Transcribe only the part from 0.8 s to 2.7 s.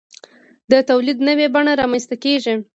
تولید نوې بڼه رامنځته کیږي.